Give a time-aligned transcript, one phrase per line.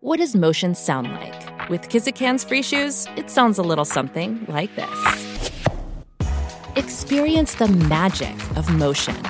[0.00, 1.68] What does motion sound like?
[1.68, 5.50] With Kizik hands free shoes, it sounds a little something like this.
[6.76, 9.20] Experience the magic of motion.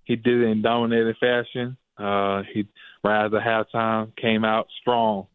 [0.04, 1.78] He did it in dominated fashion.
[1.98, 2.68] Uh, he
[3.04, 5.26] right after halftime came out strong,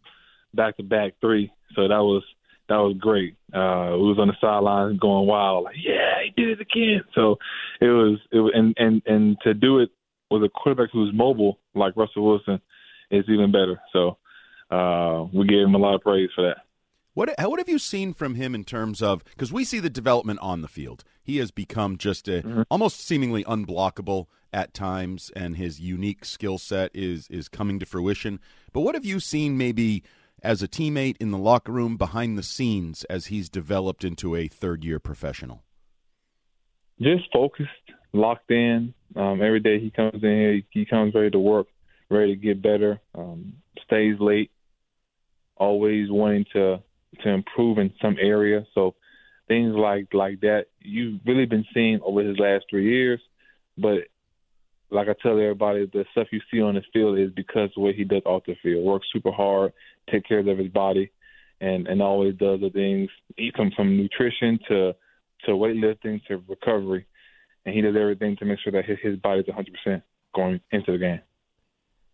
[0.55, 1.53] back to back three.
[1.75, 2.23] So that was
[2.69, 3.37] that was great.
[3.53, 7.03] Uh, we was on the sidelines going wild, like yeah, he did it again.
[7.15, 7.37] So
[7.81, 9.91] it was it was, and and and to do it
[10.31, 12.61] with a quarterback who's mobile like Russell Wilson
[13.11, 13.81] is even better.
[13.93, 14.19] So
[14.71, 16.59] uh, we gave him a lot of praise for that.
[17.15, 20.39] What what have you seen from him in terms of because we see the development
[20.41, 21.05] on the field.
[21.23, 22.63] He has become just a Mm-hmm.
[22.71, 28.41] almost seemingly unblockable at times, and his unique skill set is is coming to fruition.
[28.73, 30.03] But what have you seen maybe
[30.43, 34.49] as a teammate in the locker room behind the scenes as he's developed into a
[34.49, 35.63] third year professional?
[37.01, 37.71] just focused,
[38.13, 38.95] locked in.
[39.17, 41.67] Um, every day he comes in here, he, he comes ready to work,
[42.11, 43.01] ready to get better.
[43.15, 43.55] Um,
[43.85, 44.51] stays late,
[45.57, 46.83] always wanting to
[47.23, 48.67] to improve in some area.
[48.75, 48.95] So
[49.49, 53.21] things like like that you've really been seeing over his last three years.
[53.77, 54.09] But
[54.91, 57.95] like I tell everybody, the stuff you see on the field is because of what
[57.95, 58.85] he does off the field.
[58.85, 59.73] Works super hard,
[60.11, 61.11] take care of his body,
[61.61, 63.11] and and always does the things.
[63.37, 64.95] He comes from nutrition to
[65.45, 67.07] to weightlifting to recovery,
[67.65, 70.03] and he does everything to make sure that his, his body's 100%
[70.35, 71.21] going into the game.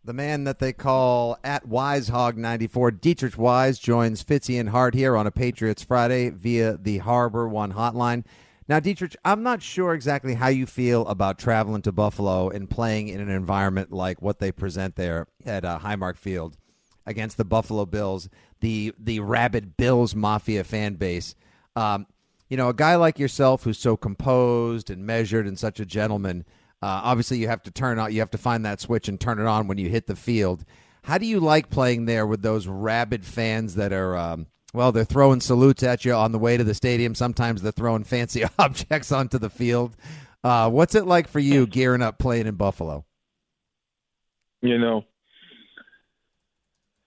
[0.07, 5.27] The man that they call at WiseHog94, Deatrich Wise, joins Fitzy and Hart here on
[5.27, 8.25] a Patriots Friday via the Harbor One hotline.
[8.67, 13.09] Now, Dietrich, I'm not sure exactly how you feel about traveling to Buffalo and playing
[13.09, 16.57] in an environment like what they present there at uh, Highmark Field
[17.05, 18.31] against the Buffalo Bills,
[18.61, 21.34] the the rabid Bills Mafia fan base.
[21.77, 22.07] Um,
[22.49, 26.45] you know, a guy like yourself who's so composed and measured and such a gentleman.
[26.83, 28.13] Uh, obviously, you have to turn on.
[28.13, 30.65] You have to find that switch and turn it on when you hit the field.
[31.03, 35.04] How do you like playing there with those rabid fans that are, um, well, they're
[35.04, 37.15] throwing salutes at you on the way to the stadium.
[37.15, 39.97] Sometimes they're throwing fancy objects onto the field.
[40.42, 43.04] Uh, what's it like for you gearing up playing in Buffalo?
[44.60, 45.04] You know,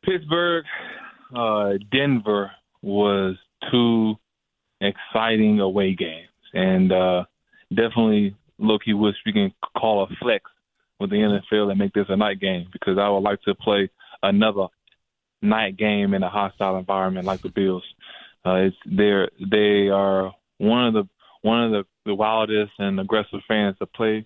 [0.03, 0.63] Pittsburgh,
[1.35, 3.35] uh, Denver was
[3.69, 4.15] two
[4.79, 7.25] exciting away games, and uh,
[7.69, 10.45] definitely look he wish we can call a flex
[10.99, 13.89] with the NFL and make this a night game because I would like to play
[14.23, 14.67] another
[15.42, 17.84] night game in a hostile environment like the Bills.
[18.45, 21.04] Uh, it's they're they are one of the
[21.42, 24.25] one of the, the wildest and aggressive fans to play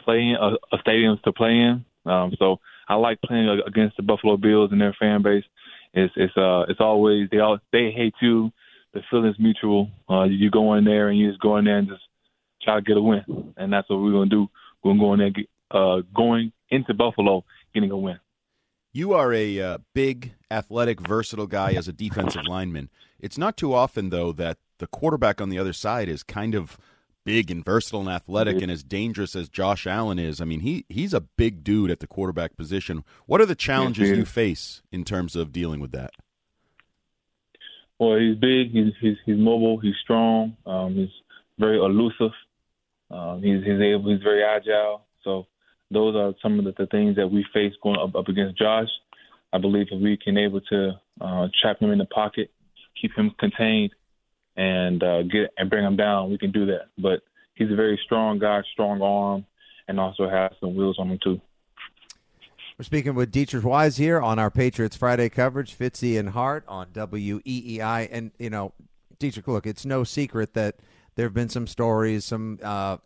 [0.00, 1.84] play in uh, uh, stadiums to play in.
[2.06, 5.44] Um, so I like playing against the Buffalo Bills and their fan base.
[5.92, 8.50] It's it's uh it's always they all they hate you.
[8.92, 9.90] The feeling's mutual.
[10.08, 12.02] Uh, you go in there and you just go in there and just
[12.62, 14.48] try to get a win, and that's what we're gonna do.
[14.82, 18.18] We're gonna go there, uh, going into Buffalo, getting a win.
[18.96, 22.90] You are a uh, big, athletic, versatile guy as a defensive lineman.
[23.18, 26.78] It's not too often, though, that the quarterback on the other side is kind of
[27.24, 30.40] big and versatile and athletic and as dangerous as Josh Allen is.
[30.40, 33.02] I mean, he he's a big dude at the quarterback position.
[33.26, 36.12] What are the challenges you face in terms of dealing with that?
[37.98, 38.70] Well, he's big.
[38.70, 39.78] He's he's, he's mobile.
[39.78, 40.56] He's strong.
[40.66, 41.10] Um, he's
[41.58, 42.30] very elusive.
[43.10, 44.12] Um, he's he's able.
[44.12, 45.04] He's very agile.
[45.24, 45.48] So
[45.94, 48.88] those are some of the, the things that we face going up, up against Josh.
[49.52, 52.50] I believe if we can able to uh, trap him in the pocket,
[53.00, 53.92] keep him contained,
[54.56, 56.88] and uh, get and bring him down, we can do that.
[56.98, 57.20] But
[57.54, 59.46] he's a very strong guy, strong arm,
[59.88, 61.40] and also has some wheels on him too.
[62.78, 66.88] We're speaking with Deatrich Wise here on our Patriots Friday coverage, Fitzy and Hart on
[66.88, 68.08] WEEI.
[68.10, 68.72] And, you know,
[69.20, 70.80] Deatrich, look, it's no secret that
[71.14, 72.96] there have been some stories, some uh,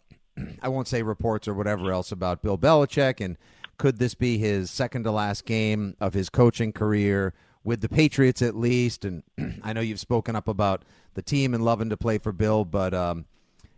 [0.63, 3.37] I won't say reports or whatever else about Bill Belichick, and
[3.77, 7.33] could this be his second to last game of his coaching career
[7.65, 9.05] with the Patriots at least?
[9.05, 9.23] And
[9.63, 12.95] I know you've spoken up about the team and loving to play for Bill, but
[12.95, 13.27] um,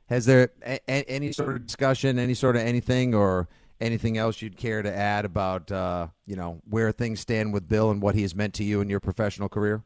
[0.07, 3.49] has there a- any sort of discussion, any sort of anything, or
[3.81, 7.91] anything else you'd care to add about uh, you know where things stand with Bill
[7.91, 9.83] and what he has meant to you in your professional career?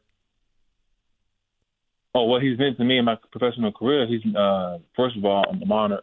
[2.13, 4.07] Oh, what he's meant to me in my professional career.
[4.07, 6.01] He's uh, first of all, I'm honored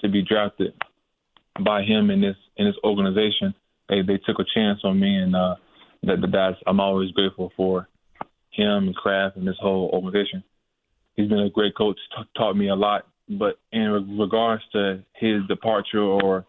[0.00, 0.74] to be drafted
[1.64, 3.54] by him in this in this organization.
[3.88, 5.56] They they took a chance on me, and uh,
[6.04, 7.88] that that's I'm always grateful for
[8.50, 10.42] him and Kraft and this whole organization.
[11.16, 13.06] He's been a great coach, t- taught me a lot.
[13.28, 16.44] But in regards to his departure or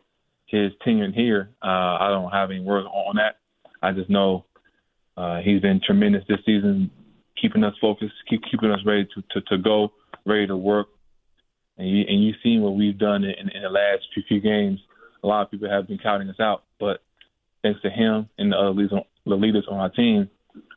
[0.47, 3.37] his tenure here, uh, I don't have any words on that.
[3.81, 4.45] I just know
[5.17, 6.91] uh, he's been tremendous this season,
[7.41, 9.93] keeping us focused, keep keeping us ready to, to, to go,
[10.25, 10.87] ready to work,
[11.77, 14.79] and you and you've seen what we've done in, in the last few, few games.
[15.23, 17.01] A lot of people have been counting us out, but
[17.63, 20.29] thanks to him and the other leaders on, the leaders on our team,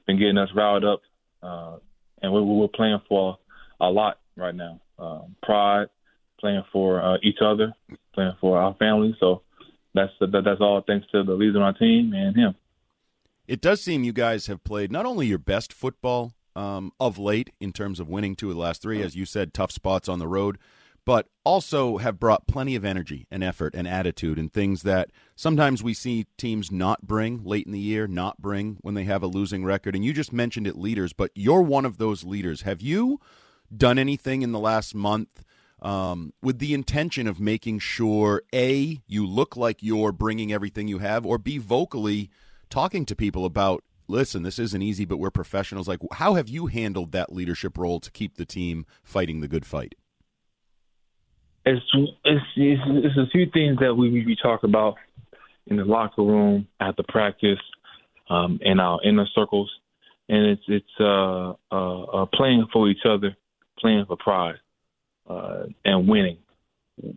[0.06, 1.02] been getting us riled up,
[1.42, 1.76] uh,
[2.22, 3.38] and we're, we're playing for
[3.80, 4.80] a lot right now.
[4.98, 5.88] Um, pride,
[6.40, 7.74] playing for uh, each other,
[8.14, 9.16] playing for our family.
[9.20, 9.42] So
[9.94, 12.54] that's that, that's all thanks to the leaders on our team and him.
[13.46, 17.50] It does seem you guys have played not only your best football um, of late
[17.60, 20.18] in terms of winning two of the last three, as you said, tough spots on
[20.18, 20.58] the road,
[21.08, 25.82] but also have brought plenty of energy and effort and attitude and things that sometimes
[25.82, 29.26] we see teams not bring late in the year, not bring when they have a
[29.26, 29.94] losing record.
[29.94, 32.60] And you just mentioned it, leaders, but you're one of those leaders.
[32.60, 33.22] Have you
[33.74, 35.46] done anything in the last month
[35.80, 40.98] um, with the intention of making sure A, you look like you're bringing everything you
[40.98, 42.28] have, or B, vocally
[42.68, 45.88] talking to people about listen, this isn't easy, but we're professionals.
[45.88, 49.64] Like, how have you handled that leadership role to keep the team fighting the good
[49.64, 49.94] fight?
[51.76, 51.86] It's
[52.24, 54.96] it's it's, a few things that we we talk about
[55.66, 57.58] in the locker room, at the practice,
[58.30, 59.70] um, in our inner circles,
[60.28, 63.36] and it's it's uh, uh, uh, playing for each other,
[63.78, 64.56] playing for pride,
[65.28, 66.38] uh, and winning.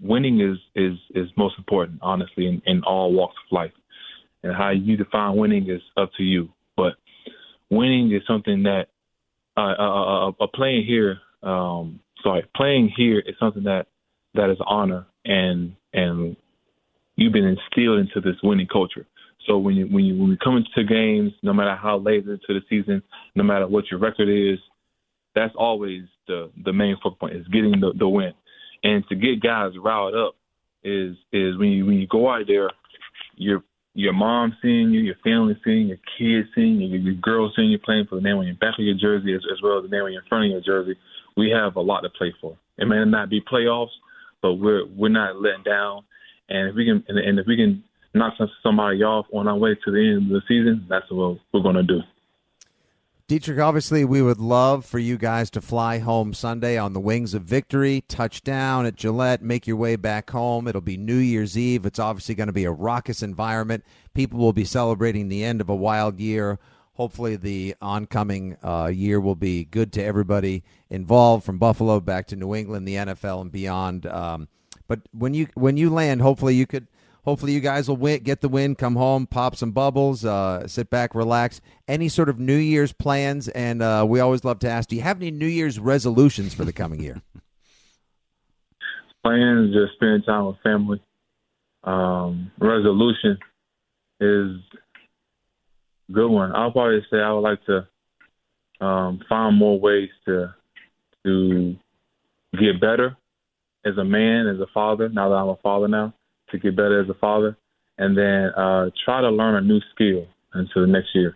[0.01, 3.71] Winning is is is most important, honestly, in, in all walks of life.
[4.43, 6.49] And how you define winning is up to you.
[6.75, 6.93] But
[7.69, 8.87] winning is something that
[9.55, 11.19] uh, uh, uh, uh playing here.
[11.43, 13.87] Um, sorry, playing here is something that
[14.33, 16.35] that is honor and and
[17.15, 19.05] you've been instilled into this winning culture.
[19.47, 22.39] So when you when you when we come into games, no matter how late into
[22.47, 23.01] the season,
[23.35, 24.59] no matter what your record is,
[25.35, 28.33] that's always the the main focal point is getting the, the win.
[28.83, 30.35] And to get guys riled up
[30.83, 32.69] is is when you when you go out there,
[33.35, 37.51] your your mom seeing you, your family seeing you, your kids seeing you, your girl
[37.55, 39.77] seeing you playing for the name on your back of your jersey as, as well
[39.79, 40.97] as the name on your front of your jersey.
[41.35, 42.57] We have a lot to play for.
[42.77, 43.89] It may not be playoffs,
[44.41, 46.03] but we're we're not letting down.
[46.49, 47.83] And if we can and, and if we can
[48.13, 48.33] knock
[48.63, 51.75] somebody off on our way to the end of the season, that's what we're going
[51.75, 52.01] to do.
[53.31, 57.33] Deatrich, obviously, we would love for you guys to fly home Sunday on the wings
[57.33, 60.67] of victory, touchdown at Gillette, make your way back home.
[60.67, 61.85] It'll be New Year's Eve.
[61.85, 63.85] It's obviously going to be a raucous environment.
[64.13, 66.59] People will be celebrating the end of a wild year
[67.01, 72.35] hopefully the oncoming uh, year will be good to everybody involved from Buffalo back to
[72.35, 74.05] New England, the NFL, and beyond.
[74.05, 74.47] Um,
[74.87, 76.87] But when you when you land, hopefully you could.
[77.23, 80.89] Hopefully you guys will win, get the win, come home, pop some bubbles, uh, sit
[80.89, 81.61] back, relax.
[81.87, 83.47] Any sort of New Year's plans?
[83.49, 86.65] And uh, we always love to ask: Do you have any New Year's resolutions for
[86.65, 87.21] the coming year?
[89.23, 90.99] Plans just spending time with family.
[91.83, 93.37] Um, resolution
[94.19, 94.57] is
[96.11, 96.55] good one.
[96.55, 100.53] I'll probably say I would like to um, find more ways to
[101.23, 101.75] to
[102.53, 103.15] get better
[103.85, 105.09] as a man, as a father.
[105.09, 106.13] Now that I'm a father now,
[106.51, 107.57] to get better as a father,
[107.97, 111.35] and then uh, try to learn a new skill until the next year.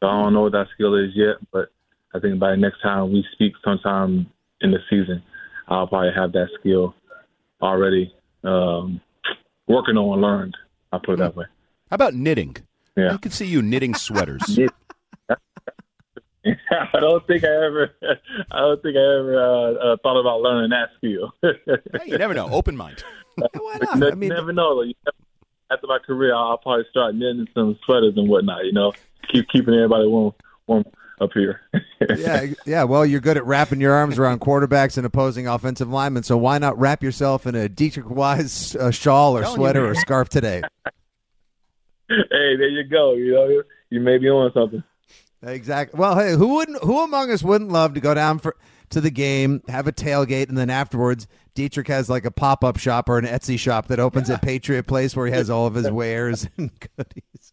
[0.00, 1.68] So I don't know what that skill is yet, but
[2.14, 4.26] I think by next time we speak, sometime
[4.60, 5.22] in the season,
[5.68, 6.94] I'll probably have that skill
[7.62, 8.12] already
[8.42, 9.00] um,
[9.68, 10.56] working on learned.
[10.92, 11.46] I'll put it that way.
[11.90, 12.56] How about knitting?
[13.00, 13.14] Yeah.
[13.14, 14.58] I could see you knitting sweaters.
[16.46, 17.94] I don't think I ever,
[18.50, 21.32] I don't think I ever uh, uh, thought about learning that skill.
[21.42, 22.48] Hey, you never know.
[22.50, 23.04] Open mind.
[23.36, 23.98] Why not?
[23.98, 24.76] you I mean, never know.
[24.76, 24.82] Though.
[24.82, 25.16] You never-
[25.70, 28.64] After my career, I'll probably start knitting some sweaters and whatnot.
[28.64, 28.92] You know,
[29.30, 30.32] keep keeping everybody warm,
[30.66, 30.84] warm
[31.20, 31.60] up here.
[32.16, 32.84] yeah, yeah.
[32.84, 36.56] Well, you're good at wrapping your arms around quarterbacks and opposing offensive linemen, so why
[36.56, 40.30] not wrap yourself in a Deatrich Wise uh, shawl or Telling you, sweater or scarf
[40.30, 40.62] today?
[42.30, 43.14] hey, there you go.
[43.14, 44.82] You know, you may be on something.
[45.42, 45.98] Exactly.
[45.98, 46.82] Well, hey, who wouldn't?
[46.84, 48.56] Who among us wouldn't love to go down for
[48.90, 52.76] to the game, have a tailgate, and then afterwards, Deatrich has like a pop up
[52.78, 55.74] shop or an Etsy shop that opens at Patriot Place where he has all of
[55.74, 57.52] his wares and goodies.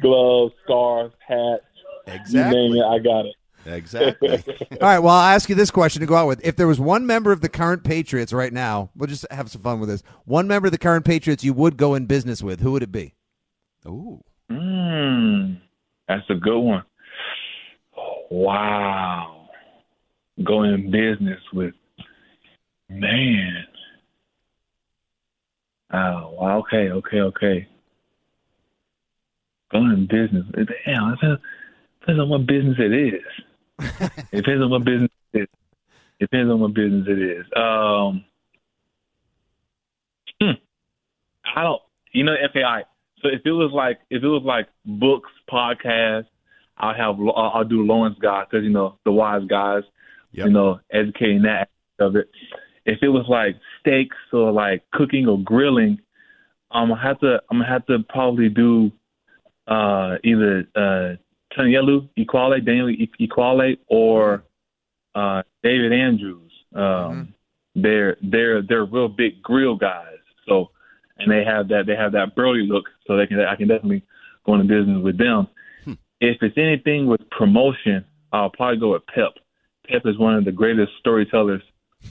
[0.00, 1.62] Gloves, scarves, hats.
[2.06, 2.78] You name Exactly.
[2.80, 3.34] it, I got it.
[3.66, 4.28] Exactly.
[4.72, 4.98] All right.
[4.98, 7.30] Well, I'll ask you this question to go out with: If there was one member
[7.30, 10.02] of the current Patriots right now, we'll just have some fun with this.
[10.24, 12.90] One member of the current Patriots you would go in business with, who would it
[12.90, 13.14] be?
[13.86, 14.22] Ooh.
[14.50, 15.60] Mm,
[16.08, 16.84] that's a good one.
[18.30, 19.48] Wow.
[20.44, 21.74] Go in business with
[22.88, 23.66] man.
[25.92, 26.58] Oh, wow.
[26.58, 27.68] Okay, okay, okay.
[29.72, 30.44] Go in business.
[30.54, 31.40] Damn, it
[32.00, 33.22] depends, on what business it is.
[34.32, 35.48] it depends on what business it is.
[36.18, 37.46] It depends on what business it is.
[37.56, 38.24] Um,
[40.40, 40.58] hmm.
[41.56, 41.82] I don't.
[42.12, 42.84] You know, FAI.
[43.22, 46.26] So if it was like if it was like books, podcasts,
[46.78, 49.82] I'll have I'll do Lawrence guys because you know the wise guys,
[50.32, 50.46] Yep.
[50.46, 52.30] you know, educating that aspect of it.
[52.86, 55.98] If it was like steaks or like cooking or grilling,
[56.70, 58.90] I'm gonna have to I'm gonna have to probably do
[59.66, 61.16] uh either uh
[61.56, 64.44] Tanyelu Ekuale, Daniel Ekuale, or
[65.14, 66.52] uh David Andrews.
[66.74, 67.34] Um
[67.74, 70.16] they're they're they're real big grill guys.
[70.48, 70.70] So
[71.20, 74.02] and they have that they have that burly look, so they can I can definitely
[74.44, 75.48] go into business with them.
[76.20, 79.34] If it's anything with promotion, I'll probably go with Pep.
[79.88, 81.62] Pep is one of the greatest storytellers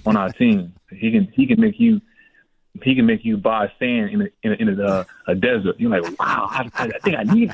[0.05, 0.73] on our team.
[0.91, 2.01] He can he can make you
[2.83, 5.75] he can make you buy sand in a in a, in a, uh, a desert.
[5.79, 7.51] You're like, wow, I, I think I need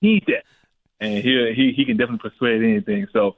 [0.00, 0.44] need that,
[1.00, 3.06] and he he he can definitely persuade anything.
[3.12, 3.36] So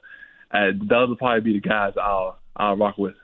[0.51, 3.15] uh, those will probably be the guys I'll I'll rock with.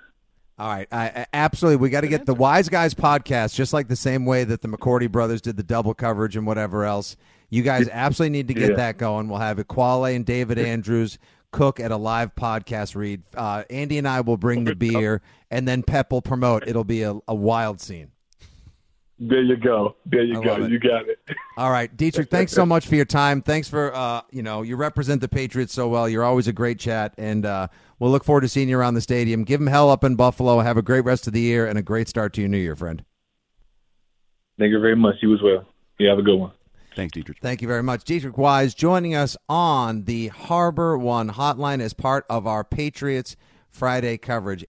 [0.58, 1.78] All right, I, I- absolutely.
[1.78, 4.68] We got to get the Wise Guys podcast, just like the same way that the
[4.70, 7.18] McCourty brothers did the double coverage and whatever else.
[7.50, 8.76] You guys absolutely need to get Yeah.
[8.78, 9.28] that going.
[9.28, 11.20] We'll have Ekuale and David Andrews
[11.52, 13.22] cook at a live podcast read.
[13.36, 15.22] Uh, Andy and I will bring the beer,
[15.52, 16.68] and then Pep will promote.
[16.68, 18.12] It'll be a, a wild scene.
[19.18, 19.96] There you go.
[20.06, 20.58] There you I go.
[20.66, 21.20] You got it.
[21.58, 23.42] All right, Deatrich, thanks so much for your time.
[23.42, 26.10] Thanks for uh, you know, you represent the Patriots so well.
[26.10, 27.70] You're always a great chat, and uh,
[28.00, 29.46] we'll look forward to seeing you around the stadium.
[29.46, 30.60] Give them hell up in Buffalo.
[30.60, 32.76] Have a great rest of the year and a great start to your new year,
[32.76, 33.06] friend.
[34.60, 35.16] Thank you very much.
[35.22, 35.66] You as well.
[35.98, 36.52] You have a good one.
[36.96, 37.40] Thanks, Deatrich.
[37.42, 38.06] Thank you very much.
[38.06, 43.36] Deatrich Wise joining us on the Harbor One hotline as part of our Patriots
[43.70, 44.64] Friday coverage.